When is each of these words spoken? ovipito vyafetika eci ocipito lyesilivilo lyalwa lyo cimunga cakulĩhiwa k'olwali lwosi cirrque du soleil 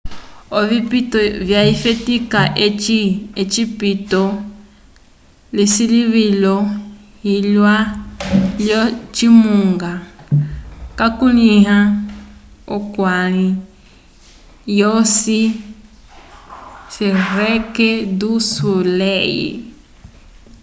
ovipito 0.59 1.19
vyafetika 1.47 2.39
eci 2.65 2.99
ocipito 3.41 4.21
lyesilivilo 5.55 6.55
lyalwa 7.25 7.75
lyo 8.63 8.81
cimunga 9.15 9.93
cakulĩhiwa 10.97 11.79
k'olwali 12.67 13.47
lwosi 14.77 15.41
cirrque 16.93 17.91
du 18.19 18.31
soleil 18.53 19.49